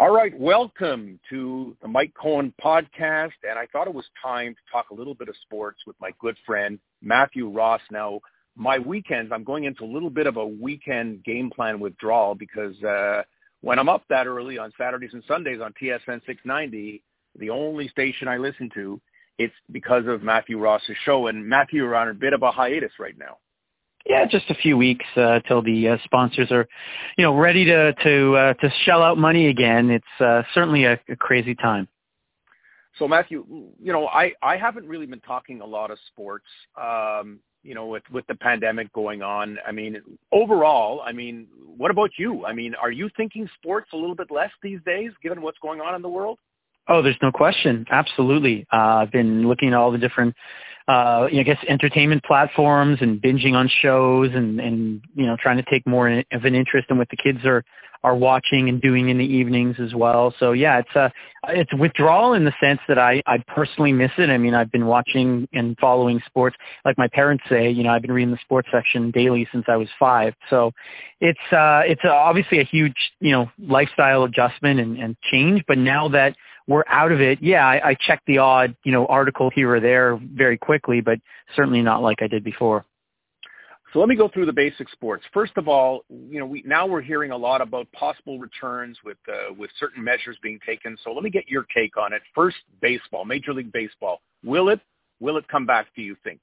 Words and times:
All 0.00 0.08
right, 0.10 0.32
welcome 0.40 1.20
to 1.28 1.76
the 1.82 1.86
Mike 1.86 2.14
Cohen 2.14 2.54
podcast. 2.58 3.32
And 3.46 3.58
I 3.58 3.66
thought 3.70 3.86
it 3.86 3.92
was 3.92 4.06
time 4.24 4.54
to 4.54 4.60
talk 4.72 4.88
a 4.88 4.94
little 4.94 5.12
bit 5.12 5.28
of 5.28 5.34
sports 5.42 5.80
with 5.86 5.94
my 6.00 6.10
good 6.18 6.38
friend, 6.46 6.78
Matthew 7.02 7.50
Ross. 7.50 7.82
Now, 7.90 8.20
my 8.56 8.78
weekends, 8.78 9.30
I'm 9.30 9.44
going 9.44 9.64
into 9.64 9.84
a 9.84 9.92
little 9.92 10.08
bit 10.08 10.26
of 10.26 10.38
a 10.38 10.46
weekend 10.46 11.22
game 11.22 11.50
plan 11.50 11.80
withdrawal 11.80 12.34
because 12.34 12.82
uh, 12.82 13.24
when 13.60 13.78
I'm 13.78 13.90
up 13.90 14.04
that 14.08 14.26
early 14.26 14.56
on 14.56 14.72
Saturdays 14.78 15.12
and 15.12 15.22
Sundays 15.28 15.60
on 15.60 15.74
TSN 15.74 16.24
690, 16.24 17.02
the 17.38 17.50
only 17.50 17.86
station 17.88 18.26
I 18.26 18.38
listen 18.38 18.70
to, 18.72 18.98
it's 19.36 19.52
because 19.70 20.06
of 20.06 20.22
Matthew 20.22 20.58
Ross's 20.58 20.96
show. 21.04 21.26
And 21.26 21.46
Matthew, 21.46 21.82
you're 21.82 21.94
on 21.94 22.08
a 22.08 22.14
bit 22.14 22.32
of 22.32 22.42
a 22.42 22.50
hiatus 22.50 22.92
right 22.98 23.18
now. 23.18 23.36
Yeah, 24.06 24.24
just 24.24 24.48
a 24.48 24.54
few 24.54 24.76
weeks 24.76 25.04
uh, 25.16 25.40
till 25.40 25.62
the 25.62 25.88
uh, 25.88 25.96
sponsors 26.04 26.50
are, 26.50 26.66
you 27.18 27.24
know, 27.24 27.36
ready 27.36 27.64
to 27.66 27.92
to 27.92 28.34
uh, 28.34 28.54
to 28.54 28.72
shell 28.84 29.02
out 29.02 29.18
money 29.18 29.48
again. 29.48 29.90
It's 29.90 30.20
uh, 30.20 30.42
certainly 30.54 30.84
a, 30.84 30.98
a 31.08 31.16
crazy 31.16 31.54
time. 31.54 31.86
So 32.98 33.06
Matthew, 33.06 33.44
you 33.78 33.92
know, 33.92 34.06
I 34.06 34.32
I 34.42 34.56
haven't 34.56 34.86
really 34.86 35.06
been 35.06 35.20
talking 35.20 35.60
a 35.60 35.66
lot 35.66 35.90
of 35.90 35.98
sports. 36.08 36.46
Um, 36.80 37.40
you 37.62 37.74
know, 37.74 37.86
with 37.86 38.02
with 38.10 38.26
the 38.26 38.34
pandemic 38.34 38.92
going 38.92 39.22
on. 39.22 39.58
I 39.66 39.72
mean, 39.72 40.00
overall, 40.32 41.02
I 41.04 41.12
mean, 41.12 41.46
what 41.76 41.90
about 41.90 42.10
you? 42.18 42.46
I 42.46 42.52
mean, 42.52 42.74
are 42.74 42.90
you 42.90 43.10
thinking 43.16 43.48
sports 43.58 43.90
a 43.92 43.96
little 43.96 44.14
bit 44.14 44.30
less 44.30 44.50
these 44.62 44.80
days, 44.86 45.10
given 45.22 45.42
what's 45.42 45.58
going 45.58 45.80
on 45.80 45.94
in 45.94 46.02
the 46.02 46.08
world? 46.08 46.38
Oh, 46.88 47.02
there's 47.02 47.18
no 47.22 47.30
question. 47.30 47.86
Absolutely. 47.90 48.66
Uh, 48.72 48.76
I've 48.76 49.12
been 49.12 49.46
looking 49.46 49.68
at 49.68 49.74
all 49.74 49.92
the 49.92 49.98
different 49.98 50.34
uh, 50.90 51.28
you 51.30 51.36
know, 51.36 51.40
I 51.42 51.44
guess 51.44 51.64
entertainment 51.68 52.24
platforms 52.24 52.98
and 53.00 53.22
binging 53.22 53.54
on 53.54 53.68
shows 53.68 54.30
and, 54.34 54.60
and, 54.60 55.00
you 55.14 55.24
know, 55.24 55.36
trying 55.40 55.58
to 55.58 55.70
take 55.70 55.86
more 55.86 56.08
of 56.08 56.44
an 56.44 56.54
interest 56.56 56.88
in 56.90 56.98
what 56.98 57.08
the 57.10 57.16
kids 57.16 57.44
are, 57.44 57.62
are 58.02 58.16
watching 58.16 58.68
and 58.68 58.80
doing 58.80 59.08
in 59.08 59.16
the 59.16 59.24
evenings 59.24 59.76
as 59.78 59.94
well. 59.94 60.34
So 60.40 60.50
yeah, 60.50 60.80
it's 60.80 60.96
a, 60.96 61.12
it's 61.48 61.72
withdrawal 61.74 62.32
in 62.32 62.44
the 62.44 62.52
sense 62.60 62.80
that 62.88 62.98
I, 62.98 63.22
I 63.26 63.38
personally 63.46 63.92
miss 63.92 64.10
it. 64.18 64.30
I 64.30 64.38
mean, 64.38 64.52
I've 64.52 64.72
been 64.72 64.86
watching 64.86 65.46
and 65.52 65.78
following 65.78 66.20
sports. 66.26 66.56
Like 66.84 66.98
my 66.98 67.06
parents 67.06 67.44
say, 67.48 67.70
you 67.70 67.84
know, 67.84 67.90
I've 67.90 68.02
been 68.02 68.10
reading 68.10 68.32
the 68.32 68.40
sports 68.42 68.66
section 68.72 69.12
daily 69.12 69.46
since 69.52 69.66
I 69.68 69.76
was 69.76 69.88
five. 69.96 70.34
So 70.48 70.72
it's, 71.20 71.52
uh, 71.52 71.82
it's 71.86 72.02
obviously 72.04 72.58
a 72.58 72.64
huge, 72.64 72.96
you 73.20 73.30
know, 73.30 73.48
lifestyle 73.60 74.24
adjustment 74.24 74.80
and, 74.80 74.98
and 74.98 75.16
change. 75.30 75.62
But 75.68 75.78
now 75.78 76.08
that, 76.08 76.34
we're 76.66 76.84
out 76.88 77.12
of 77.12 77.20
it. 77.20 77.38
Yeah, 77.42 77.66
I, 77.66 77.90
I 77.90 77.94
check 77.94 78.22
the 78.26 78.38
odd, 78.38 78.76
you 78.84 78.92
know, 78.92 79.06
article 79.06 79.50
here 79.54 79.74
or 79.74 79.80
there 79.80 80.20
very 80.34 80.58
quickly, 80.58 81.00
but 81.00 81.18
certainly 81.56 81.82
not 81.82 82.02
like 82.02 82.22
I 82.22 82.26
did 82.26 82.44
before. 82.44 82.84
So 83.92 83.98
let 83.98 84.08
me 84.08 84.14
go 84.14 84.28
through 84.28 84.46
the 84.46 84.52
basic 84.52 84.88
sports. 84.90 85.24
First 85.34 85.52
of 85.56 85.66
all, 85.66 86.04
you 86.08 86.38
know, 86.38 86.46
we 86.46 86.62
now 86.64 86.86
we're 86.86 87.00
hearing 87.00 87.32
a 87.32 87.36
lot 87.36 87.60
about 87.60 87.90
possible 87.90 88.38
returns 88.38 88.96
with 89.04 89.16
uh, 89.28 89.52
with 89.52 89.70
certain 89.80 90.04
measures 90.04 90.36
being 90.42 90.60
taken. 90.64 90.96
So 91.02 91.12
let 91.12 91.24
me 91.24 91.30
get 91.30 91.48
your 91.48 91.66
take 91.74 91.96
on 91.96 92.12
it. 92.12 92.22
First, 92.32 92.58
baseball, 92.80 93.24
Major 93.24 93.52
League 93.52 93.72
Baseball. 93.72 94.20
Will 94.44 94.68
it 94.68 94.80
will 95.18 95.38
it 95.38 95.48
come 95.48 95.66
back? 95.66 95.88
Do 95.96 96.02
you 96.02 96.16
think? 96.22 96.40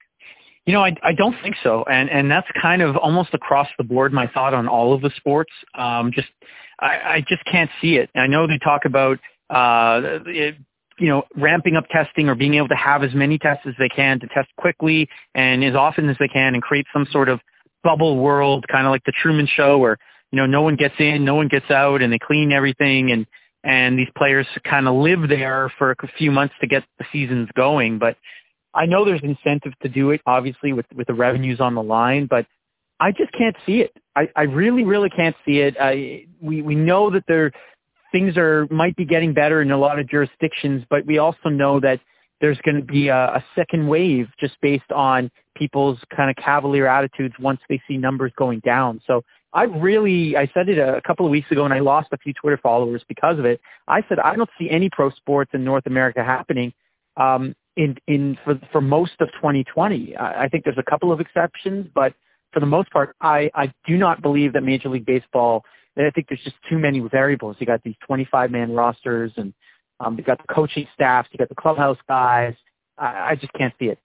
You 0.65 0.73
know, 0.73 0.83
I, 0.83 0.93
I 1.01 1.13
don't 1.13 1.35
think 1.41 1.55
so, 1.63 1.85
and 1.89 2.09
and 2.09 2.29
that's 2.29 2.47
kind 2.61 2.81
of 2.81 2.97
almost 2.97 3.33
across 3.33 3.69
the 3.77 3.85
board 3.85 4.11
my 4.11 4.27
thought 4.27 4.53
on 4.53 4.67
all 4.67 4.93
of 4.93 5.01
the 5.01 5.11
sports. 5.15 5.51
Um, 5.73 6.11
just 6.13 6.27
I, 6.81 6.87
I 6.87 7.25
just 7.29 7.45
can't 7.49 7.71
see 7.79 7.95
it. 7.95 8.09
I 8.13 8.27
know 8.27 8.45
they 8.45 8.57
talk 8.57 8.83
about 8.83 9.19
uh, 9.49 10.01
it, 10.25 10.55
you 10.99 11.07
know, 11.07 11.23
ramping 11.35 11.75
up 11.75 11.85
testing 11.89 12.27
or 12.27 12.35
being 12.35 12.55
able 12.55 12.67
to 12.67 12.75
have 12.75 13.03
as 13.03 13.13
many 13.13 13.37
tests 13.37 13.63
as 13.67 13.73
they 13.77 13.89
can 13.89 14.19
to 14.19 14.27
test 14.27 14.49
quickly 14.57 15.07
and 15.35 15.63
as 15.63 15.75
often 15.75 16.09
as 16.09 16.17
they 16.19 16.27
can 16.27 16.55
and 16.55 16.63
create 16.63 16.85
some 16.91 17.05
sort 17.11 17.29
of 17.29 17.39
bubble 17.83 18.17
world, 18.17 18.65
kind 18.67 18.87
of 18.87 18.91
like 18.91 19.03
the 19.05 19.13
Truman 19.21 19.47
Show, 19.47 19.77
where 19.77 19.97
you 20.31 20.37
know 20.37 20.45
no 20.45 20.61
one 20.61 20.75
gets 20.75 20.95
in, 20.99 21.23
no 21.23 21.35
one 21.35 21.47
gets 21.47 21.69
out, 21.69 22.01
and 22.01 22.11
they 22.11 22.19
clean 22.19 22.51
everything, 22.51 23.11
and 23.11 23.25
and 23.63 23.97
these 23.97 24.09
players 24.17 24.47
kind 24.63 24.87
of 24.87 24.95
live 24.95 25.29
there 25.29 25.71
for 25.77 25.91
a 25.91 26.07
few 26.17 26.31
months 26.31 26.55
to 26.61 26.67
get 26.67 26.83
the 26.99 27.05
seasons 27.11 27.49
going. 27.55 27.99
But 27.99 28.17
I 28.73 28.85
know 28.85 29.05
there's 29.05 29.23
incentive 29.23 29.73
to 29.81 29.89
do 29.89 30.11
it, 30.11 30.21
obviously, 30.25 30.73
with 30.73 30.85
with 30.95 31.07
the 31.07 31.13
revenues 31.13 31.59
on 31.59 31.75
the 31.75 31.83
line, 31.83 32.27
but 32.29 32.45
I 32.99 33.11
just 33.11 33.31
can't 33.31 33.55
see 33.65 33.81
it. 33.81 33.95
I, 34.15 34.29
I 34.35 34.43
really, 34.43 34.83
really 34.83 35.09
can't 35.09 35.35
see 35.45 35.59
it. 35.59 35.75
I, 35.79 36.25
we 36.41 36.61
we 36.61 36.75
know 36.75 37.11
that 37.11 37.23
there 37.27 37.51
things 38.11 38.37
are 38.37 38.67
might 38.69 38.95
be 38.95 39.05
getting 39.05 39.33
better 39.33 39.61
in 39.61 39.71
a 39.71 39.77
lot 39.77 39.99
of 39.99 40.07
jurisdictions, 40.07 40.83
but 40.89 41.05
we 41.05 41.17
also 41.17 41.49
know 41.49 41.79
that 41.79 41.99
there's 42.39 42.57
going 42.59 42.75
to 42.75 42.83
be 42.83 43.07
a, 43.07 43.15
a 43.15 43.45
second 43.55 43.87
wave 43.87 44.27
just 44.39 44.55
based 44.61 44.91
on 44.91 45.31
people's 45.55 45.97
kind 46.15 46.29
of 46.29 46.35
cavalier 46.35 46.87
attitudes 46.87 47.33
once 47.39 47.59
they 47.67 47.81
see 47.87 47.97
numbers 47.97 48.31
going 48.37 48.59
down. 48.59 49.01
So 49.07 49.23
I 49.53 49.63
really, 49.63 50.37
I 50.37 50.49
said 50.53 50.69
it 50.69 50.77
a, 50.77 50.97
a 50.97 51.01
couple 51.01 51.25
of 51.25 51.31
weeks 51.31 51.49
ago 51.51 51.65
and 51.65 51.73
I 51.73 51.79
lost 51.79 52.09
a 52.11 52.17
few 52.17 52.33
Twitter 52.33 52.59
followers 52.61 53.03
because 53.07 53.39
of 53.39 53.45
it. 53.45 53.59
I 53.87 54.03
said, 54.07 54.19
I 54.19 54.35
don't 54.35 54.49
see 54.59 54.69
any 54.69 54.89
pro 54.89 55.09
sports 55.11 55.51
in 55.53 55.63
North 55.63 55.87
America 55.87 56.23
happening 56.23 56.73
um, 57.15 57.55
in, 57.75 57.97
in 58.07 58.37
for, 58.43 58.59
for 58.71 58.81
most 58.81 59.13
of 59.19 59.29
2020. 59.33 60.15
I, 60.15 60.43
I 60.43 60.47
think 60.47 60.63
there's 60.63 60.77
a 60.77 60.89
couple 60.89 61.11
of 61.11 61.19
exceptions, 61.19 61.87
but 61.95 62.13
for 62.51 62.59
the 62.59 62.65
most 62.65 62.91
part, 62.91 63.15
I, 63.21 63.49
I 63.55 63.73
do 63.87 63.97
not 63.97 64.21
believe 64.21 64.53
that 64.53 64.61
Major 64.61 64.89
League 64.89 65.05
Baseball 65.05 65.63
I 65.97 66.11
think 66.11 66.27
there's 66.27 66.43
just 66.43 66.55
too 66.69 66.77
many 66.77 66.99
variables. 66.99 67.55
You 67.59 67.65
got 67.65 67.83
these 67.83 67.95
25 68.05 68.51
man 68.51 68.71
rosters, 68.71 69.31
and 69.37 69.53
um, 69.99 70.17
you 70.17 70.23
got 70.23 70.37
the 70.37 70.53
coaching 70.53 70.87
staffs, 70.93 71.29
you 71.31 71.37
got 71.37 71.49
the 71.49 71.55
clubhouse 71.55 71.97
guys. 72.07 72.53
I, 72.97 73.31
I 73.31 73.35
just 73.35 73.53
can't 73.53 73.73
see 73.79 73.85
it. 73.85 73.99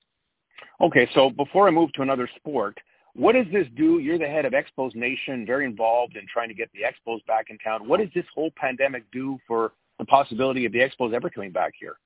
Okay, 0.80 1.08
so 1.14 1.30
before 1.30 1.68
I 1.68 1.70
move 1.70 1.92
to 1.94 2.02
another 2.02 2.28
sport, 2.36 2.78
what 3.14 3.34
does 3.34 3.46
this 3.52 3.66
do? 3.76 3.98
You're 3.98 4.18
the 4.18 4.26
head 4.26 4.46
of 4.46 4.52
Expos 4.52 4.94
Nation, 4.94 5.44
very 5.44 5.66
involved 5.66 6.16
in 6.16 6.26
trying 6.32 6.48
to 6.48 6.54
get 6.54 6.70
the 6.72 6.80
Expos 6.80 7.24
back 7.26 7.46
in 7.50 7.58
town. 7.58 7.86
What 7.86 8.00
does 8.00 8.08
this 8.14 8.24
whole 8.34 8.50
pandemic 8.56 9.04
do 9.12 9.38
for 9.46 9.72
the 9.98 10.06
possibility 10.06 10.64
of 10.64 10.72
the 10.72 10.78
Expos 10.78 11.12
ever 11.12 11.28
coming 11.28 11.52
back 11.52 11.74
here? 11.78 11.96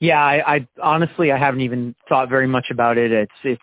Yeah, 0.00 0.22
I, 0.22 0.56
I 0.56 0.68
honestly 0.82 1.32
I 1.32 1.38
haven't 1.38 1.62
even 1.62 1.94
thought 2.08 2.28
very 2.28 2.46
much 2.46 2.66
about 2.70 2.98
it. 2.98 3.12
It's 3.12 3.32
it's 3.42 3.62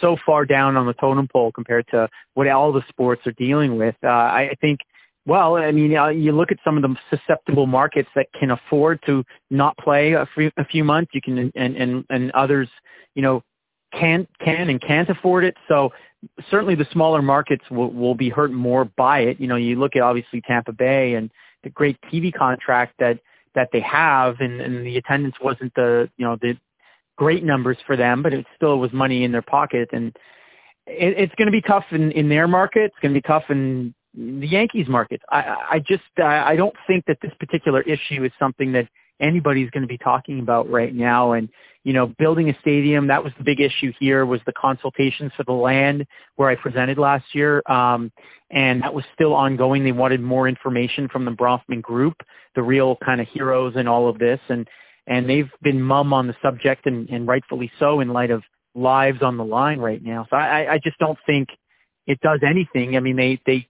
so 0.00 0.16
far 0.26 0.44
down 0.44 0.76
on 0.76 0.86
the 0.86 0.94
totem 0.94 1.28
pole 1.28 1.52
compared 1.52 1.86
to 1.88 2.08
what 2.34 2.48
all 2.48 2.72
the 2.72 2.82
sports 2.88 3.26
are 3.26 3.32
dealing 3.32 3.76
with. 3.76 3.94
Uh, 4.02 4.08
I, 4.08 4.54
think, 4.60 4.80
well, 5.26 5.56
I 5.56 5.70
mean, 5.70 5.96
uh, 5.96 6.08
you 6.08 6.32
look 6.32 6.50
at 6.50 6.58
some 6.64 6.76
of 6.76 6.82
the 6.82 6.96
susceptible 7.10 7.66
markets 7.66 8.08
that 8.14 8.26
can 8.38 8.50
afford 8.50 9.00
to 9.06 9.24
not 9.50 9.76
play 9.78 10.12
a 10.12 10.28
few, 10.34 10.50
a 10.56 10.64
few 10.64 10.84
months. 10.84 11.12
You 11.14 11.20
can, 11.22 11.52
and, 11.54 11.76
and, 11.76 12.04
and 12.10 12.30
others, 12.32 12.68
you 13.14 13.22
know, 13.22 13.42
can, 13.92 14.26
can 14.44 14.68
and 14.70 14.80
can't 14.80 15.08
afford 15.08 15.44
it. 15.44 15.56
So 15.68 15.92
certainly 16.50 16.74
the 16.74 16.86
smaller 16.92 17.22
markets 17.22 17.64
will, 17.70 17.92
will 17.92 18.14
be 18.14 18.28
hurt 18.28 18.50
more 18.50 18.84
by 18.84 19.20
it. 19.20 19.40
You 19.40 19.46
know, 19.46 19.56
you 19.56 19.78
look 19.78 19.96
at 19.96 20.02
obviously 20.02 20.40
Tampa 20.40 20.72
Bay 20.72 21.14
and 21.14 21.30
the 21.62 21.70
great 21.70 21.96
TV 22.12 22.32
contract 22.32 22.94
that, 22.98 23.20
that 23.54 23.68
they 23.72 23.80
have 23.80 24.40
and, 24.40 24.60
and 24.60 24.86
the 24.86 24.96
attendance 24.96 25.36
wasn't 25.40 25.74
the, 25.74 26.10
you 26.16 26.24
know, 26.24 26.36
the, 26.40 26.56
great 27.16 27.44
numbers 27.44 27.76
for 27.86 27.96
them, 27.96 28.22
but 28.22 28.32
it 28.32 28.46
still 28.56 28.78
was 28.78 28.92
money 28.92 29.24
in 29.24 29.32
their 29.32 29.42
pocket. 29.42 29.90
And 29.92 30.08
it, 30.86 31.14
it's 31.16 31.34
going 31.36 31.46
to 31.46 31.52
be 31.52 31.60
tough 31.60 31.84
in, 31.90 32.10
in 32.12 32.28
their 32.28 32.48
market. 32.48 32.84
It's 32.84 32.98
going 33.00 33.14
to 33.14 33.20
be 33.20 33.26
tough 33.26 33.44
in 33.48 33.94
the 34.14 34.46
Yankees 34.46 34.88
market. 34.88 35.20
I, 35.30 35.56
I 35.72 35.78
just 35.78 36.02
I 36.22 36.56
don't 36.56 36.74
think 36.86 37.04
that 37.06 37.18
this 37.22 37.32
particular 37.38 37.82
issue 37.82 38.24
is 38.24 38.32
something 38.38 38.72
that 38.72 38.88
anybody's 39.20 39.70
going 39.70 39.82
to 39.82 39.88
be 39.88 39.98
talking 39.98 40.40
about 40.40 40.68
right 40.68 40.94
now. 40.94 41.32
And 41.32 41.48
you 41.84 41.92
know, 41.92 42.12
building 42.18 42.48
a 42.48 42.58
stadium 42.60 43.08
that 43.08 43.24
was 43.24 43.32
the 43.38 43.44
big 43.44 43.60
issue 43.60 43.92
here 43.98 44.24
was 44.24 44.40
the 44.46 44.52
consultations 44.52 45.32
for 45.36 45.44
the 45.44 45.52
land 45.52 46.06
where 46.36 46.48
I 46.48 46.54
presented 46.54 46.98
last 46.98 47.24
year, 47.34 47.62
um, 47.68 48.12
and 48.50 48.82
that 48.82 48.94
was 48.94 49.04
still 49.14 49.34
ongoing. 49.34 49.82
They 49.82 49.92
wanted 49.92 50.20
more 50.20 50.48
information 50.48 51.08
from 51.08 51.24
the 51.24 51.32
Bronfman 51.32 51.82
Group, 51.82 52.14
the 52.54 52.62
real 52.62 52.96
kind 53.04 53.20
of 53.20 53.26
heroes 53.28 53.74
in 53.76 53.88
all 53.88 54.08
of 54.08 54.18
this, 54.18 54.40
and 54.48 54.68
and 55.06 55.28
they've 55.28 55.50
been 55.62 55.82
mum 55.82 56.12
on 56.12 56.28
the 56.28 56.36
subject 56.40 56.86
and, 56.86 57.08
and 57.10 57.26
rightfully 57.26 57.70
so 57.78 58.00
in 58.00 58.12
light 58.12 58.30
of 58.30 58.42
lives 58.74 59.22
on 59.22 59.36
the 59.36 59.44
line 59.44 59.78
right 59.78 60.02
now. 60.02 60.26
So 60.30 60.36
I, 60.36 60.74
I 60.74 60.78
just 60.78 60.98
don't 60.98 61.18
think 61.26 61.48
it 62.06 62.20
does 62.20 62.40
anything. 62.46 62.96
I 62.96 63.00
mean, 63.00 63.16
they, 63.16 63.40
they 63.44 63.68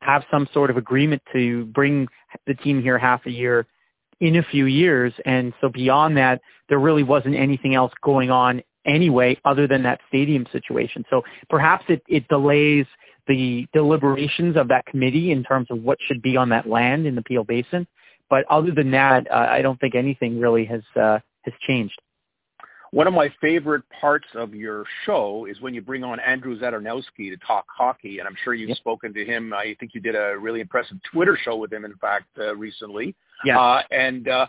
have 0.00 0.24
some 0.30 0.48
sort 0.52 0.70
of 0.70 0.76
agreement 0.76 1.22
to 1.32 1.64
bring 1.66 2.06
the 2.46 2.54
team 2.54 2.82
here 2.82 2.98
half 2.98 3.26
a 3.26 3.30
year 3.30 3.66
in 4.20 4.36
a 4.36 4.42
few 4.42 4.66
years. 4.66 5.12
And 5.24 5.52
so 5.60 5.68
beyond 5.68 6.16
that, 6.16 6.40
there 6.68 6.78
really 6.78 7.02
wasn't 7.02 7.36
anything 7.36 7.74
else 7.74 7.92
going 8.02 8.30
on 8.30 8.62
anyway 8.84 9.38
other 9.44 9.66
than 9.66 9.82
that 9.82 10.00
stadium 10.08 10.46
situation. 10.52 11.04
So 11.10 11.22
perhaps 11.48 11.84
it, 11.88 12.02
it 12.08 12.26
delays 12.28 12.86
the 13.26 13.66
deliberations 13.72 14.56
of 14.56 14.68
that 14.68 14.86
committee 14.86 15.32
in 15.32 15.44
terms 15.44 15.68
of 15.70 15.82
what 15.82 15.98
should 16.06 16.22
be 16.22 16.36
on 16.36 16.48
that 16.48 16.66
land 16.66 17.06
in 17.06 17.14
the 17.14 17.22
Peel 17.22 17.44
Basin. 17.44 17.86
But 18.30 18.44
other 18.50 18.72
than 18.72 18.90
that, 18.92 19.30
uh, 19.30 19.46
I 19.50 19.62
don't 19.62 19.78
think 19.80 19.94
anything 19.94 20.38
really 20.38 20.64
has 20.66 20.82
uh, 21.00 21.18
has 21.42 21.54
changed. 21.66 22.00
One 22.90 23.06
of 23.06 23.12
my 23.12 23.30
favorite 23.40 23.82
parts 24.00 24.28
of 24.34 24.54
your 24.54 24.84
show 25.04 25.46
is 25.48 25.60
when 25.60 25.74
you 25.74 25.82
bring 25.82 26.02
on 26.04 26.18
Andrew 26.20 26.58
Zadarnowski 26.58 27.30
to 27.30 27.36
talk 27.46 27.66
hockey, 27.68 28.18
and 28.18 28.26
I'm 28.26 28.36
sure 28.44 28.54
you've 28.54 28.70
yep. 28.70 28.78
spoken 28.78 29.12
to 29.12 29.24
him. 29.26 29.52
I 29.52 29.76
think 29.78 29.92
you 29.94 30.00
did 30.00 30.14
a 30.14 30.38
really 30.38 30.60
impressive 30.60 30.96
Twitter 31.12 31.38
show 31.42 31.56
with 31.56 31.70
him, 31.70 31.84
in 31.84 31.94
fact, 31.96 32.28
uh, 32.38 32.56
recently. 32.56 33.14
Yeah. 33.44 33.58
Uh, 33.58 33.82
and 33.90 34.28
uh, 34.28 34.46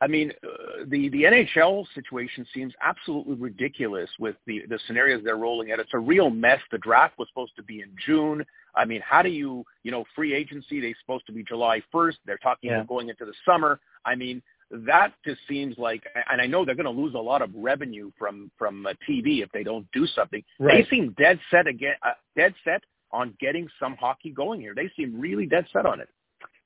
I 0.00 0.06
mean, 0.06 0.32
uh, 0.44 0.84
the 0.86 1.08
the 1.08 1.24
NHL 1.24 1.84
situation 1.94 2.46
seems 2.54 2.72
absolutely 2.82 3.34
ridiculous 3.34 4.08
with 4.18 4.36
the 4.46 4.62
the 4.68 4.78
scenarios 4.86 5.22
they're 5.24 5.36
rolling 5.36 5.72
out. 5.72 5.80
It's 5.80 5.94
a 5.94 5.98
real 5.98 6.30
mess. 6.30 6.60
The 6.70 6.78
draft 6.78 7.18
was 7.18 7.28
supposed 7.28 7.56
to 7.56 7.62
be 7.62 7.80
in 7.80 7.90
June. 8.06 8.44
I 8.74 8.84
mean, 8.84 9.02
how 9.04 9.22
do 9.22 9.28
you, 9.28 9.64
you 9.82 9.90
know, 9.90 10.04
free 10.14 10.34
agency? 10.34 10.80
They're 10.80 10.94
supposed 11.00 11.26
to 11.26 11.32
be 11.32 11.42
July 11.42 11.82
1st. 11.92 12.14
They're 12.26 12.38
talking 12.38 12.70
yeah. 12.70 12.76
about 12.76 12.88
going 12.88 13.08
into 13.08 13.24
the 13.24 13.32
summer. 13.44 13.80
I 14.04 14.14
mean, 14.14 14.40
that 14.70 15.14
just 15.24 15.40
seems 15.48 15.76
like, 15.78 16.04
and 16.30 16.40
I 16.40 16.46
know 16.46 16.64
they're 16.64 16.76
going 16.76 16.84
to 16.84 17.02
lose 17.02 17.14
a 17.14 17.18
lot 17.18 17.42
of 17.42 17.50
revenue 17.54 18.10
from 18.18 18.50
from 18.58 18.86
uh, 18.86 18.90
TV 19.08 19.42
if 19.42 19.50
they 19.52 19.62
don't 19.62 19.86
do 19.92 20.06
something. 20.06 20.42
Right. 20.60 20.84
They 20.84 20.96
seem 20.96 21.14
dead 21.18 21.40
set 21.50 21.66
again, 21.66 21.94
uh, 22.02 22.12
dead 22.36 22.54
set 22.64 22.82
on 23.10 23.34
getting 23.40 23.68
some 23.80 23.96
hockey 23.96 24.30
going 24.30 24.60
here. 24.60 24.74
They 24.74 24.90
seem 24.96 25.18
really 25.18 25.46
dead 25.46 25.66
set 25.72 25.86
on 25.86 26.00
it. 26.00 26.08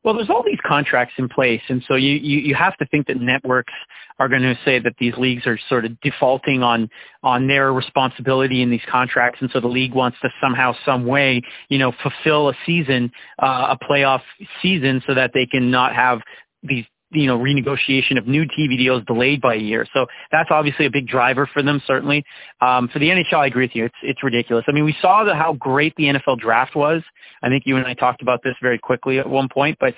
Well, 0.05 0.15
there's 0.15 0.31
all 0.31 0.43
these 0.45 0.59
contracts 0.67 1.15
in 1.17 1.29
place, 1.29 1.63
and 1.69 1.83
so 1.87 1.95
you, 1.95 2.15
you, 2.15 2.39
you 2.39 2.55
have 2.57 2.77
to 2.79 2.87
think 2.87 3.07
that 3.07 3.21
networks 3.21 3.73
are 4.19 4.29
going 4.29 4.43
to 4.43 4.59
say 4.65 4.81
that 4.81 4.95
these 4.99 5.15
leagues 5.17 5.47
are 5.47 5.59
sort 5.69 5.85
of 5.85 6.01
defaulting 6.01 6.63
on 6.63 6.91
on 7.23 7.47
their 7.47 7.73
responsibility 7.73 8.63
in 8.63 8.71
these 8.71 8.83
contracts, 8.91 9.39
and 9.41 9.51
so 9.53 9.61
the 9.61 9.69
league 9.69 9.95
wants 9.95 10.19
to 10.23 10.29
somehow, 10.41 10.75
some 10.85 11.07
way, 11.07 11.41
you 11.69 11.79
know, 11.79 11.93
fulfill 12.03 12.49
a 12.49 12.55
season, 12.67 13.13
uh, 13.41 13.77
a 13.79 13.85
playoff 13.85 14.23
season, 14.61 15.03
so 15.07 15.15
that 15.15 15.31
they 15.35 15.47
can 15.47 15.71
not 15.71 15.95
have 15.95 16.21
these 16.65 16.85
you 17.13 17.27
know, 17.27 17.39
renegotiation 17.39 18.19
of 18.19 18.27
new 18.27 18.45
TV 18.45 18.77
deals 18.77 19.05
delayed 19.05 19.41
by 19.41 19.55
a 19.55 19.59
year. 19.59 19.87
So 19.93 20.07
that's 20.31 20.51
obviously 20.51 20.87
a 20.87 20.91
big 20.91 21.07
driver 21.07 21.49
for 21.53 21.63
them, 21.63 21.81
certainly. 21.87 22.25
Um, 22.61 22.89
for 22.89 22.99
the 22.99 23.09
NHL, 23.09 23.39
I 23.39 23.47
agree 23.47 23.65
with 23.65 23.77
you. 23.77 23.85
It's, 23.85 23.95
it's 24.03 24.23
ridiculous. 24.23 24.65
I 24.69 24.73
mean, 24.73 24.85
we 24.85 24.97
saw 25.01 25.25
the, 25.25 25.35
how 25.35 25.55
great 25.55 25.95
the 25.97 26.05
NFL 26.05 26.39
draft 26.39 26.75
was. 26.75 27.03
I 27.43 27.49
think 27.49 27.65
you 27.67 27.77
and 27.77 27.87
I 27.87 27.95
talked 27.95 28.23
about 28.23 28.43
this 28.43 28.55
very 28.63 28.79
quickly 28.79 29.19
at 29.19 29.29
one 29.29 29.49
point, 29.49 29.79
but 29.81 29.95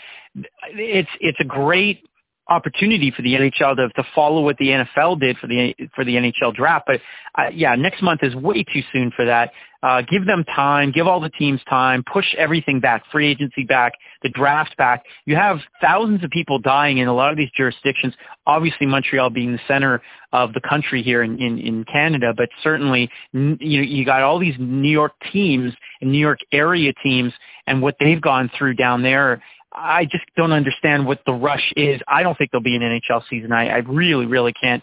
it's, 0.71 1.11
it's 1.21 1.39
a 1.41 1.45
great 1.45 2.05
opportunity 2.49 3.11
for 3.11 3.23
the 3.23 3.35
NHL 3.35 3.77
to, 3.77 3.89
to 3.89 4.09
follow 4.15 4.43
what 4.43 4.57
the 4.59 4.69
NFL 4.69 5.21
did 5.21 5.39
for 5.39 5.47
the 5.47 5.75
for 5.95 6.05
the 6.05 6.15
NHL 6.17 6.55
draft. 6.55 6.87
But 6.87 7.01
uh, 7.37 7.49
yeah, 7.53 7.75
next 7.75 8.03
month 8.03 8.23
is 8.23 8.35
way 8.35 8.65
too 8.65 8.83
soon 8.93 9.11
for 9.15 9.25
that. 9.25 9.53
Uh, 9.83 10.01
give 10.01 10.25
them 10.25 10.45
time, 10.45 10.91
give 10.93 11.07
all 11.07 11.21
the 11.21 11.29
teams 11.29 11.61
time, 11.69 12.03
push 12.11 12.35
everything 12.39 12.81
back, 12.81 13.03
free 13.13 13.29
agency 13.31 13.65
back, 13.65 13.93
the 14.23 14.31
draft 14.31 14.75
back. 14.79 15.05
You 15.27 15.37
have 15.37 15.59
thousands 15.83 16.25
of 16.25 16.31
people 16.31 16.59
dying 16.59 16.99
in 16.99 17.09
a 17.09 17.15
lot 17.15 17.31
of 17.33 17.37
these 17.37 17.51
jurisdictions. 17.55 18.15
Obviously, 18.47 18.87
Montreal 18.87 19.29
being 19.29 19.53
the 19.53 19.61
center 19.69 20.01
of 20.33 20.55
the 20.55 20.61
country 20.63 21.03
here 21.03 21.23
in, 21.23 21.39
in, 21.39 21.59
in 21.59 21.85
Canada, 21.85 22.33
but 22.35 22.49
certainly, 22.63 23.11
you 23.33 23.41
know, 23.59 23.59
you 23.61 24.07
got 24.07 24.23
all 24.23 24.39
these 24.39 24.55
New 24.59 24.89
York 24.89 25.13
teams 25.31 25.75
and 26.01 26.11
New 26.11 26.19
York 26.19 26.39
area 26.51 26.95
teams 27.03 27.35
and 27.67 27.83
what 27.83 27.97
they've 28.01 28.23
gone 28.23 28.51
through 28.57 28.75
down 28.75 29.03
there 29.03 29.43
I 29.75 30.05
just 30.05 30.25
don't 30.37 30.53
understand 30.53 31.07
what 31.07 31.21
the 31.27 31.33
rush 31.33 31.73
is. 31.77 32.01
I 32.07 32.23
don't 32.23 32.37
think 32.39 32.51
there'll 32.51 32.63
be 32.63 32.77
an 32.77 32.83
NHL 32.83 33.23
season. 33.29 33.53
I, 33.53 33.69
I 33.69 33.77
really, 33.79 34.27
really 34.27 34.53
can't 34.53 34.83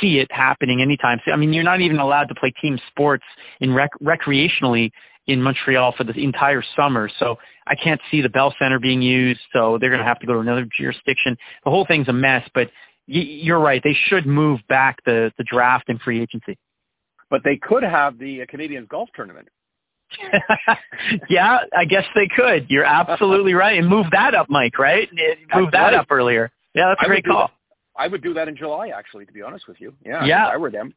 see 0.00 0.18
it 0.18 0.30
happening 0.30 0.80
anytime 0.80 1.20
soon. 1.24 1.34
I 1.34 1.36
mean, 1.36 1.52
you're 1.52 1.64
not 1.64 1.80
even 1.80 1.98
allowed 1.98 2.28
to 2.28 2.34
play 2.34 2.52
team 2.62 2.78
sports 2.88 3.24
in 3.60 3.74
rec- 3.74 3.98
recreationally 4.02 4.90
in 5.26 5.42
Montreal 5.42 5.94
for 5.96 6.04
the 6.04 6.12
entire 6.12 6.62
summer. 6.74 7.10
So 7.18 7.38
I 7.66 7.74
can't 7.74 8.00
see 8.10 8.22
the 8.22 8.28
Bell 8.28 8.54
Center 8.58 8.78
being 8.78 9.02
used. 9.02 9.40
So 9.52 9.78
they're 9.78 9.90
going 9.90 10.00
to 10.00 10.06
have 10.06 10.20
to 10.20 10.26
go 10.26 10.34
to 10.34 10.40
another 10.40 10.66
jurisdiction. 10.76 11.36
The 11.64 11.70
whole 11.70 11.86
thing's 11.86 12.08
a 12.08 12.12
mess. 12.12 12.48
But 12.54 12.68
y- 13.08 13.20
you're 13.20 13.60
right. 13.60 13.82
They 13.82 13.96
should 14.08 14.26
move 14.26 14.60
back 14.68 14.98
the 15.04 15.32
the 15.38 15.44
draft 15.44 15.88
and 15.88 16.00
free 16.00 16.20
agency. 16.22 16.58
But 17.30 17.42
they 17.44 17.56
could 17.56 17.82
have 17.82 18.18
the 18.18 18.42
uh, 18.42 18.46
Canadian 18.48 18.86
golf 18.86 19.08
tournament. 19.14 19.48
yeah, 21.28 21.58
I 21.76 21.84
guess 21.84 22.04
they 22.14 22.28
could. 22.28 22.66
You're 22.68 22.84
absolutely 22.84 23.54
right. 23.54 23.78
And 23.78 23.88
move 23.88 24.06
that 24.12 24.34
up, 24.34 24.48
Mike, 24.48 24.78
right? 24.78 25.08
Move 25.54 25.72
that 25.72 25.80
right. 25.80 25.94
up 25.94 26.06
earlier. 26.10 26.50
Yeah, 26.74 26.88
that's 26.88 27.02
a 27.02 27.04
I 27.04 27.08
great 27.08 27.24
call. 27.24 27.50
I 27.96 28.08
would 28.08 28.22
do 28.22 28.34
that 28.34 28.48
in 28.48 28.56
July, 28.56 28.88
actually, 28.88 29.26
to 29.26 29.32
be 29.32 29.42
honest 29.42 29.68
with 29.68 29.80
you. 29.80 29.94
Yeah, 30.04 30.24
yeah. 30.24 30.46
I 30.46 30.56
were 30.56 30.70
them. 30.70 30.94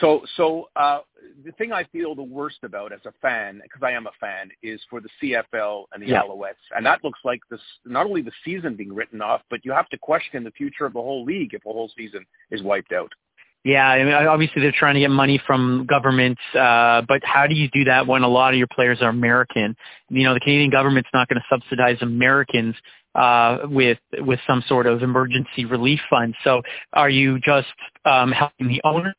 So, 0.00 0.22
so 0.36 0.68
uh, 0.76 1.00
the 1.44 1.52
thing 1.52 1.72
I 1.72 1.84
feel 1.84 2.14
the 2.14 2.22
worst 2.22 2.58
about 2.62 2.92
as 2.92 3.00
a 3.04 3.12
fan, 3.20 3.60
because 3.62 3.82
I 3.82 3.92
am 3.92 4.06
a 4.06 4.12
fan, 4.20 4.50
is 4.62 4.80
for 4.88 5.00
the 5.00 5.08
CFL 5.22 5.84
and 5.92 6.02
the 6.02 6.08
yeah. 6.08 6.22
Alouettes, 6.22 6.54
and 6.74 6.84
that 6.86 7.04
looks 7.04 7.20
like 7.24 7.40
this 7.50 7.60
not 7.84 8.06
only 8.06 8.22
the 8.22 8.32
season 8.44 8.74
being 8.74 8.94
written 8.94 9.20
off, 9.20 9.42
but 9.50 9.60
you 9.64 9.72
have 9.72 9.88
to 9.90 9.98
question 9.98 10.44
the 10.44 10.50
future 10.52 10.86
of 10.86 10.94
the 10.94 11.00
whole 11.00 11.24
league 11.24 11.54
if 11.54 11.62
the 11.62 11.70
whole 11.70 11.90
season 11.96 12.24
is 12.50 12.62
wiped 12.62 12.92
out. 12.92 13.12
Yeah, 13.64 13.86
I 13.86 14.04
mean, 14.04 14.12
obviously 14.12 14.60
they're 14.60 14.74
trying 14.76 14.94
to 14.94 15.00
get 15.00 15.10
money 15.10 15.40
from 15.46 15.86
governments, 15.88 16.40
uh, 16.52 17.02
but 17.06 17.22
how 17.22 17.46
do 17.46 17.54
you 17.54 17.68
do 17.68 17.84
that 17.84 18.08
when 18.08 18.22
a 18.22 18.28
lot 18.28 18.52
of 18.52 18.58
your 18.58 18.66
players 18.66 19.00
are 19.02 19.08
American? 19.08 19.76
You 20.08 20.24
know, 20.24 20.34
the 20.34 20.40
Canadian 20.40 20.70
government's 20.70 21.10
not 21.14 21.28
going 21.28 21.40
to 21.40 21.46
subsidize 21.48 21.98
Americans 22.00 22.74
uh, 23.14 23.58
with 23.64 23.98
with 24.18 24.40
some 24.48 24.64
sort 24.66 24.86
of 24.86 25.02
emergency 25.02 25.64
relief 25.64 26.00
fund. 26.10 26.34
So, 26.42 26.62
are 26.92 27.10
you 27.10 27.38
just 27.38 27.68
um, 28.04 28.32
helping 28.32 28.66
the 28.66 28.80
owners? 28.82 29.14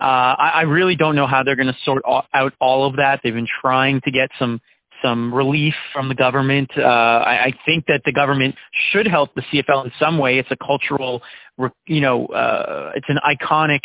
Uh, 0.00 0.34
I, 0.36 0.50
I 0.54 0.62
really 0.62 0.96
don't 0.96 1.14
know 1.14 1.28
how 1.28 1.44
they're 1.44 1.56
going 1.56 1.68
to 1.68 1.76
sort 1.84 2.02
out 2.34 2.52
all 2.60 2.86
of 2.88 2.96
that. 2.96 3.20
They've 3.22 3.32
been 3.32 3.48
trying 3.60 4.00
to 4.02 4.10
get 4.10 4.30
some 4.38 4.60
some 5.06 5.32
relief 5.32 5.74
from 5.92 6.08
the 6.08 6.14
government. 6.14 6.70
Uh, 6.76 6.82
I, 6.82 7.44
I 7.44 7.52
think 7.64 7.86
that 7.86 8.02
the 8.04 8.12
government 8.12 8.56
should 8.90 9.06
help 9.06 9.34
the 9.34 9.42
CFL 9.42 9.84
in 9.84 9.92
some 9.98 10.18
way. 10.18 10.38
It's 10.38 10.50
a 10.50 10.56
cultural, 10.56 11.22
you 11.86 12.00
know, 12.00 12.26
uh, 12.26 12.92
it's 12.96 13.06
an 13.08 13.18
iconic 13.24 13.80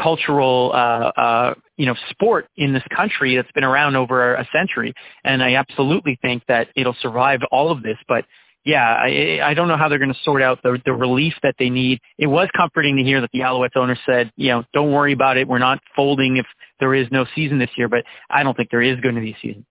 cultural, 0.00 0.70
uh, 0.72 0.76
uh, 0.76 1.54
you 1.76 1.84
know, 1.84 1.94
sport 2.10 2.46
in 2.56 2.72
this 2.72 2.82
country 2.94 3.36
that's 3.36 3.52
been 3.52 3.64
around 3.64 3.96
over 3.96 4.34
a 4.34 4.48
century. 4.52 4.94
And 5.24 5.42
I 5.42 5.54
absolutely 5.56 6.18
think 6.22 6.44
that 6.48 6.68
it'll 6.74 6.96
survive 7.00 7.40
all 7.50 7.70
of 7.70 7.82
this. 7.82 7.98
But 8.08 8.24
yeah, 8.64 8.84
I, 8.84 9.40
I 9.42 9.54
don't 9.54 9.68
know 9.68 9.76
how 9.76 9.88
they're 9.88 9.98
going 9.98 10.14
to 10.14 10.20
sort 10.24 10.40
out 10.40 10.62
the, 10.62 10.80
the 10.86 10.92
relief 10.92 11.34
that 11.42 11.56
they 11.58 11.68
need. 11.68 11.98
It 12.16 12.28
was 12.28 12.48
comforting 12.56 12.96
to 12.96 13.02
hear 13.02 13.20
that 13.20 13.30
the 13.32 13.40
Alouettes 13.40 13.76
owner 13.76 13.98
said, 14.06 14.32
you 14.36 14.48
know, 14.48 14.64
don't 14.72 14.92
worry 14.92 15.12
about 15.12 15.36
it. 15.36 15.48
We're 15.48 15.58
not 15.58 15.80
folding 15.94 16.36
if 16.36 16.46
there 16.80 16.94
is 16.94 17.08
no 17.10 17.26
season 17.34 17.58
this 17.58 17.70
year, 17.76 17.88
but 17.88 18.04
I 18.30 18.42
don't 18.42 18.56
think 18.56 18.70
there 18.70 18.82
is 18.82 19.00
going 19.00 19.16
to 19.16 19.20
be 19.20 19.32
a 19.32 19.38
season. 19.42 19.66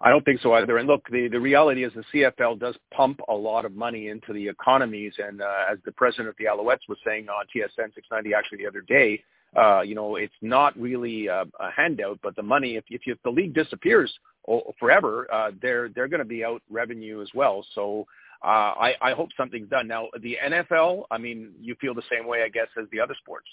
I 0.00 0.10
don't 0.10 0.24
think 0.24 0.40
so 0.40 0.52
either. 0.54 0.78
And 0.78 0.86
look, 0.86 1.02
the, 1.10 1.28
the 1.28 1.40
reality 1.40 1.84
is 1.84 1.92
the 1.94 2.04
CFL 2.14 2.60
does 2.60 2.76
pump 2.94 3.20
a 3.28 3.34
lot 3.34 3.64
of 3.64 3.74
money 3.74 4.08
into 4.08 4.32
the 4.32 4.48
economies. 4.48 5.14
And 5.18 5.42
uh, 5.42 5.72
as 5.72 5.78
the 5.84 5.92
president 5.92 6.28
of 6.28 6.36
the 6.38 6.44
Alouettes 6.44 6.88
was 6.88 6.98
saying 7.04 7.28
on 7.28 7.46
TSN 7.46 7.94
690 7.94 8.34
actually 8.34 8.58
the 8.58 8.68
other 8.68 8.82
day, 8.82 9.22
uh, 9.56 9.80
you 9.80 9.94
know, 9.94 10.16
it's 10.16 10.34
not 10.42 10.78
really 10.78 11.26
a, 11.26 11.42
a 11.58 11.70
handout, 11.74 12.20
but 12.22 12.36
the 12.36 12.42
money, 12.42 12.76
if, 12.76 12.84
if, 12.90 13.00
if 13.06 13.18
the 13.24 13.30
league 13.30 13.54
disappears 13.54 14.12
forever, 14.78 15.26
uh, 15.32 15.50
they're, 15.60 15.88
they're 15.88 16.08
going 16.08 16.20
to 16.20 16.24
be 16.24 16.44
out 16.44 16.62
revenue 16.70 17.20
as 17.20 17.28
well. 17.34 17.64
So 17.74 18.06
uh, 18.44 18.46
I, 18.46 18.94
I 19.00 19.12
hope 19.12 19.30
something's 19.36 19.68
done. 19.68 19.88
Now, 19.88 20.08
the 20.22 20.36
NFL, 20.44 21.04
I 21.10 21.18
mean, 21.18 21.52
you 21.60 21.74
feel 21.80 21.94
the 21.94 22.02
same 22.12 22.26
way, 22.28 22.42
I 22.42 22.48
guess, 22.48 22.68
as 22.80 22.86
the 22.92 23.00
other 23.00 23.14
sports. 23.20 23.48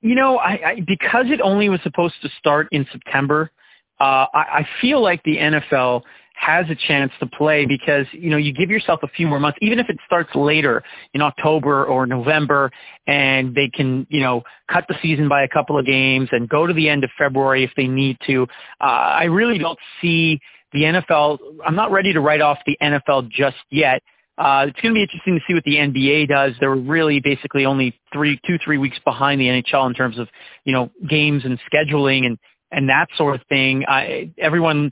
You 0.00 0.14
know, 0.14 0.38
I, 0.38 0.52
I 0.64 0.80
because 0.86 1.26
it 1.28 1.40
only 1.42 1.68
was 1.68 1.80
supposed 1.82 2.14
to 2.22 2.30
start 2.38 2.68
in 2.72 2.86
September– 2.90 3.50
uh, 4.00 4.26
I, 4.32 4.60
I 4.60 4.68
feel 4.80 5.02
like 5.02 5.22
the 5.24 5.36
NFL 5.36 6.02
has 6.38 6.66
a 6.70 6.74
chance 6.86 7.10
to 7.18 7.26
play 7.26 7.66
because 7.66 8.06
you 8.12 8.30
know 8.30 8.36
you 8.36 8.52
give 8.52 8.70
yourself 8.70 9.00
a 9.02 9.08
few 9.08 9.26
more 9.26 9.40
months, 9.40 9.58
even 9.60 9.78
if 9.78 9.88
it 9.88 9.96
starts 10.06 10.30
later 10.34 10.84
in 11.12 11.20
October 11.20 11.84
or 11.84 12.06
November, 12.06 12.70
and 13.06 13.54
they 13.54 13.68
can 13.68 14.06
you 14.08 14.20
know 14.20 14.42
cut 14.70 14.84
the 14.88 14.94
season 15.02 15.28
by 15.28 15.42
a 15.42 15.48
couple 15.48 15.78
of 15.78 15.84
games 15.84 16.28
and 16.30 16.48
go 16.48 16.66
to 16.66 16.72
the 16.72 16.88
end 16.88 17.02
of 17.02 17.10
February 17.18 17.64
if 17.64 17.70
they 17.76 17.88
need 17.88 18.16
to. 18.26 18.44
Uh, 18.80 18.84
I 18.84 19.24
really 19.24 19.58
don't 19.58 19.78
see 20.00 20.40
the 20.72 20.82
NFL. 20.82 21.38
I'm 21.66 21.74
not 21.74 21.90
ready 21.90 22.12
to 22.12 22.20
write 22.20 22.40
off 22.40 22.58
the 22.66 22.76
NFL 22.80 23.30
just 23.30 23.56
yet. 23.70 24.02
Uh, 24.38 24.66
it's 24.68 24.80
going 24.80 24.94
to 24.94 24.98
be 24.98 25.02
interesting 25.02 25.34
to 25.34 25.40
see 25.48 25.54
what 25.54 25.64
the 25.64 25.74
NBA 25.74 26.28
does. 26.28 26.52
They're 26.60 26.72
really 26.72 27.18
basically 27.18 27.66
only 27.66 27.98
three, 28.12 28.38
two, 28.46 28.56
three 28.64 28.78
weeks 28.78 28.96
behind 29.04 29.40
the 29.40 29.46
NHL 29.46 29.88
in 29.88 29.94
terms 29.94 30.18
of 30.18 30.28
you 30.64 30.72
know 30.72 30.90
games 31.08 31.44
and 31.44 31.58
scheduling 31.72 32.26
and 32.26 32.38
and 32.70 32.88
that 32.88 33.06
sort 33.16 33.34
of 33.34 33.42
thing. 33.48 33.84
I, 33.86 34.30
everyone 34.38 34.90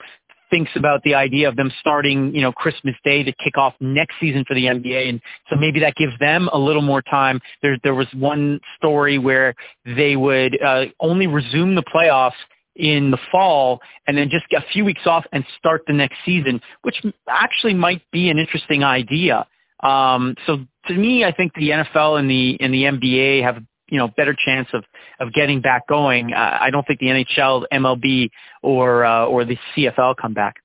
thinks 0.50 0.70
about 0.76 1.02
the 1.02 1.14
idea 1.14 1.48
of 1.48 1.56
them 1.56 1.72
starting, 1.80 2.34
you 2.34 2.40
know, 2.40 2.52
Christmas 2.52 2.94
Day 3.04 3.22
to 3.22 3.32
kick 3.32 3.58
off 3.58 3.74
next 3.80 4.14
season 4.20 4.44
for 4.46 4.54
the 4.54 4.64
NBA, 4.64 5.08
and 5.08 5.20
so 5.50 5.56
maybe 5.56 5.80
that 5.80 5.94
gives 5.96 6.16
them 6.20 6.48
a 6.52 6.58
little 6.58 6.82
more 6.82 7.02
time. 7.02 7.40
There, 7.62 7.76
there 7.82 7.94
was 7.94 8.06
one 8.14 8.60
story 8.76 9.18
where 9.18 9.54
they 9.84 10.16
would 10.16 10.60
uh, 10.62 10.84
only 11.00 11.26
resume 11.26 11.74
the 11.74 11.82
playoffs 11.82 12.32
in 12.76 13.10
the 13.10 13.18
fall 13.32 13.80
and 14.06 14.16
then 14.16 14.28
just 14.30 14.44
a 14.52 14.64
few 14.72 14.84
weeks 14.84 15.06
off 15.06 15.24
and 15.32 15.44
start 15.58 15.82
the 15.86 15.92
next 15.92 16.16
season, 16.24 16.60
which 16.82 17.02
actually 17.28 17.74
might 17.74 18.02
be 18.12 18.28
an 18.30 18.38
interesting 18.38 18.84
idea. 18.84 19.46
Um, 19.80 20.36
so 20.46 20.58
to 20.86 20.94
me, 20.94 21.24
I 21.24 21.32
think 21.32 21.52
the 21.54 21.70
NFL 21.70 22.18
and 22.18 22.30
the 22.30 22.56
and 22.60 22.72
the 22.72 22.84
NBA 22.84 23.42
have 23.42 23.62
you 23.88 23.98
know 23.98 24.08
better 24.08 24.34
chance 24.36 24.68
of 24.72 24.84
of 25.20 25.32
getting 25.32 25.60
back 25.60 25.86
going. 25.86 26.32
Uh, 26.32 26.58
I 26.60 26.70
don't 26.70 26.86
think 26.86 27.00
the 27.00 27.06
NHL, 27.06 27.64
MLB, 27.72 28.30
or 28.62 29.04
uh, 29.04 29.26
or 29.26 29.44
the 29.44 29.58
CFL 29.76 30.16
come 30.16 30.34
back. 30.34 30.56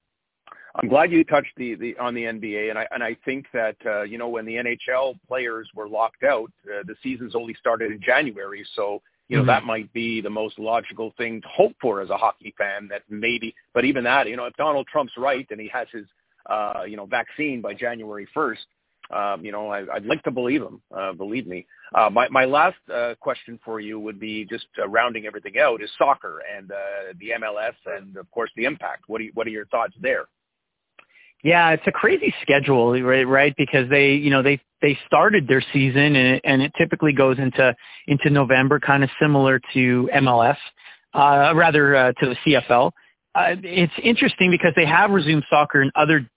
I'm 0.76 0.88
glad 0.88 1.12
you 1.12 1.24
touched 1.24 1.52
the, 1.58 1.76
the 1.76 1.98
on 1.98 2.14
the 2.14 2.24
NBA, 2.24 2.70
and 2.70 2.80
I 2.80 2.88
and 2.92 3.04
I 3.04 3.18
think 3.26 3.46
that 3.54 3.76
uh, 3.86 4.04
you 4.04 4.18
know 4.18 4.30
when 4.30 4.46
the 4.46 4.56
NHL 4.56 5.20
players 5.28 5.70
were 5.76 5.88
locked 5.88 6.24
out, 6.24 6.52
uh, 6.66 6.84
the 6.86 6.96
seasons 7.04 7.36
only 7.36 7.54
started 7.56 7.92
in 7.92 8.02
January, 8.02 8.66
so 8.76 9.02
you 9.28 9.36
know 9.36 9.42
mm-hmm. 9.42 9.48
that 9.50 9.64
might 9.66 9.92
be 9.92 10.22
the 10.22 10.30
most 10.30 10.58
logical 10.58 11.14
thing 11.18 11.42
to 11.42 11.48
hope 11.48 11.74
for 11.82 12.02
as 12.02 12.10
a 12.10 12.18
hockey 12.18 12.54
fan. 12.58 12.88
That 12.90 13.02
maybe, 13.10 13.54
but 13.74 13.84
even 13.84 14.06
that, 14.06 14.28
you 14.28 14.38
know, 14.38 14.46
if 14.46 14.56
Donald 14.56 14.88
Trump's 14.88 15.14
right 15.18 15.46
and 15.52 15.60
he 15.60 15.68
has 15.74 15.88
his 15.92 16.06
uh, 16.50 16.84
you 16.88 16.96
know 16.96 17.06
vaccine 17.06 17.60
by 17.60 17.74
January 17.74 18.28
1st, 18.36 18.66
Um, 19.12 19.44
you 19.44 19.52
know, 19.52 19.70
I, 19.70 19.86
I'd 19.94 20.06
like 20.06 20.24
to 20.24 20.32
believe 20.32 20.62
him. 20.62 20.82
Uh, 20.96 21.14
believe 21.14 21.48
me. 21.48 21.66
Uh, 21.94 22.10
my 22.10 22.28
my 22.30 22.46
last 22.46 22.78
uh, 22.94 23.16
question 23.20 23.60
for 23.64 23.80
you 23.80 24.00
would 24.00 24.20
be 24.20 24.46
just 24.46 24.68
uh, 24.80 24.88
rounding 24.88 25.26
everything 25.26 25.60
out 25.60 25.82
is 25.82 25.90
soccer 25.98 26.42
and 26.56 26.72
uh, 26.72 26.76
the 27.20 27.32
MLS 27.42 27.76
and 27.98 28.16
of 28.18 28.30
course 28.32 28.52
the 28.56 28.66
impact. 28.66 29.04
What 29.08 29.22
are 29.22 29.26
you, 29.26 29.32
what 29.34 29.48
are 29.48 29.52
your 29.52 29.66
thoughts 29.68 29.94
there? 30.02 30.26
Yeah, 31.44 31.72
it's 31.72 31.84
a 31.88 31.92
crazy 31.92 32.34
schedule, 32.42 33.02
right? 33.02 33.28
Right, 33.28 33.54
because 33.58 33.90
they, 33.90 34.14
you 34.14 34.30
know, 34.30 34.44
they 34.44 34.62
they 34.82 34.98
started 35.08 35.48
their 35.48 35.64
season 35.74 36.16
and 36.16 36.36
it, 36.36 36.42
and 36.44 36.62
it 36.62 36.72
typically 36.78 37.14
goes 37.14 37.40
into 37.40 37.76
into 38.08 38.30
November, 38.30 38.80
kind 38.80 39.04
of 39.04 39.10
similar 39.20 39.60
to 39.74 40.10
MLS, 40.16 40.58
uh, 41.14 41.54
rather 41.56 41.96
uh, 41.96 42.12
to 42.14 42.30
the 42.30 42.36
CFL. 42.46 42.92
Uh, 43.34 43.56
it's 43.64 43.94
interesting 44.04 44.52
because 44.52 44.74
they 44.76 44.86
have 44.86 45.10
resumed 45.12 45.44
soccer 45.50 45.82
in 45.82 45.92
other 45.96 46.30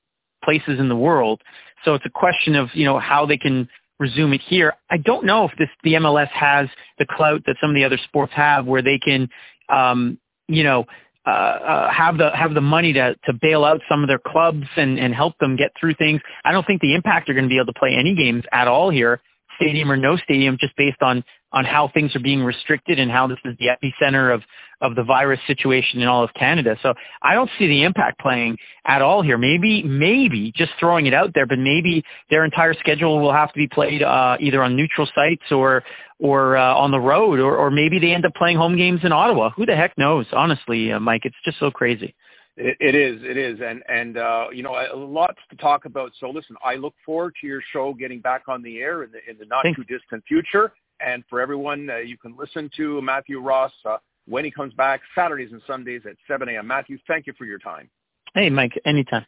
places 0.44 0.78
in 0.78 0.88
the 0.88 0.96
world, 0.96 1.42
so 1.84 1.94
it's 1.94 2.06
a 2.06 2.10
question 2.10 2.54
of 2.54 2.68
you 2.74 2.84
know 2.84 2.98
how 2.98 3.26
they 3.26 3.36
can 3.36 3.68
resume 3.98 4.32
it 4.32 4.40
here. 4.46 4.74
I 4.90 4.96
don't 4.96 5.24
know 5.24 5.44
if 5.44 5.52
this 5.58 5.68
the 5.82 5.94
MLS 5.94 6.28
has 6.28 6.68
the 6.98 7.06
clout 7.06 7.42
that 7.46 7.56
some 7.60 7.70
of 7.70 7.76
the 7.76 7.84
other 7.84 7.98
sports 7.98 8.32
have, 8.34 8.66
where 8.66 8.82
they 8.82 8.98
can, 8.98 9.28
um, 9.68 10.18
you 10.48 10.64
know, 10.64 10.84
uh, 11.26 11.30
uh, 11.30 11.90
have 11.90 12.18
the 12.18 12.30
have 12.34 12.54
the 12.54 12.60
money 12.60 12.92
to 12.92 13.14
to 13.24 13.32
bail 13.40 13.64
out 13.64 13.80
some 13.88 14.02
of 14.02 14.08
their 14.08 14.18
clubs 14.18 14.66
and 14.76 14.98
and 14.98 15.14
help 15.14 15.38
them 15.38 15.56
get 15.56 15.70
through 15.78 15.94
things. 15.94 16.20
I 16.44 16.52
don't 16.52 16.66
think 16.66 16.80
the 16.80 16.94
Impact 16.94 17.28
are 17.28 17.34
going 17.34 17.44
to 17.44 17.48
be 17.48 17.56
able 17.56 17.72
to 17.72 17.78
play 17.78 17.94
any 17.98 18.14
games 18.14 18.44
at 18.52 18.68
all 18.68 18.90
here, 18.90 19.20
stadium 19.56 19.90
or 19.90 19.96
no 19.96 20.16
stadium, 20.16 20.58
just 20.60 20.76
based 20.76 21.00
on 21.00 21.24
on 21.54 21.64
how 21.64 21.88
things 21.94 22.14
are 22.14 22.20
being 22.20 22.42
restricted 22.42 22.98
and 22.98 23.10
how 23.10 23.26
this 23.26 23.38
is 23.44 23.56
the 23.58 23.68
epicenter 23.68 24.34
of 24.34 24.42
of 24.80 24.94
the 24.96 25.02
virus 25.02 25.40
situation 25.46 26.02
in 26.02 26.08
all 26.08 26.22
of 26.22 26.34
Canada. 26.34 26.76
So 26.82 26.92
I 27.22 27.34
don't 27.34 27.48
see 27.58 27.66
the 27.66 27.84
impact 27.84 28.20
playing 28.20 28.58
at 28.86 29.00
all 29.00 29.22
here. 29.22 29.38
Maybe, 29.38 29.82
maybe 29.82 30.52
just 30.54 30.72
throwing 30.78 31.06
it 31.06 31.14
out 31.14 31.30
there, 31.32 31.46
but 31.46 31.58
maybe 31.58 32.04
their 32.28 32.44
entire 32.44 32.74
schedule 32.74 33.20
will 33.20 33.32
have 33.32 33.50
to 33.52 33.56
be 33.56 33.66
played 33.66 34.02
uh, 34.02 34.36
either 34.40 34.62
on 34.62 34.76
neutral 34.76 35.08
sites 35.14 35.44
or 35.50 35.82
or 36.20 36.56
uh, 36.56 36.74
on 36.74 36.90
the 36.90 37.00
road, 37.00 37.40
or, 37.40 37.56
or 37.56 37.70
maybe 37.70 37.98
they 37.98 38.12
end 38.12 38.24
up 38.24 38.34
playing 38.34 38.56
home 38.56 38.76
games 38.76 39.00
in 39.02 39.12
Ottawa. 39.12 39.50
Who 39.50 39.66
the 39.66 39.74
heck 39.74 39.96
knows? 39.98 40.26
Honestly, 40.32 40.92
uh, 40.92 41.00
Mike, 41.00 41.22
it's 41.24 41.36
just 41.44 41.58
so 41.58 41.70
crazy. 41.70 42.14
It, 42.56 42.76
it 42.78 42.94
is, 42.94 43.20
it 43.24 43.36
is, 43.36 43.58
and 43.64 43.82
and 43.88 44.16
uh, 44.16 44.46
you 44.52 44.62
know, 44.62 44.72
lots 44.94 45.38
to 45.50 45.56
talk 45.56 45.86
about. 45.86 46.12
So 46.20 46.30
listen, 46.30 46.56
I 46.64 46.76
look 46.76 46.94
forward 47.04 47.34
to 47.40 47.46
your 47.46 47.60
show 47.72 47.94
getting 47.94 48.20
back 48.20 48.42
on 48.48 48.62
the 48.62 48.78
air 48.78 49.02
in 49.02 49.10
the 49.10 49.18
in 49.28 49.38
the 49.38 49.46
not 49.46 49.62
Thanks. 49.62 49.76
too 49.76 49.84
distant 49.84 50.22
future. 50.28 50.72
And 51.00 51.24
for 51.28 51.40
everyone, 51.40 51.88
uh, 51.90 51.96
you 51.98 52.16
can 52.16 52.36
listen 52.36 52.70
to 52.76 53.00
Matthew 53.02 53.40
Ross 53.40 53.72
uh, 53.84 53.98
when 54.26 54.44
he 54.44 54.50
comes 54.50 54.72
back 54.74 55.00
Saturdays 55.14 55.52
and 55.52 55.60
Sundays 55.66 56.02
at 56.08 56.16
7 56.28 56.48
a.m. 56.48 56.66
Matthew, 56.66 56.98
thank 57.06 57.26
you 57.26 57.34
for 57.36 57.44
your 57.44 57.58
time. 57.58 57.90
Hey, 58.34 58.50
Mike, 58.50 58.80
anytime. 58.84 59.26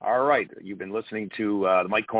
All 0.00 0.24
right. 0.24 0.50
You've 0.62 0.78
been 0.78 0.92
listening 0.92 1.30
to 1.36 1.66
uh, 1.66 1.82
the 1.84 1.88
Mike 1.88 2.06
Cohen 2.06 2.14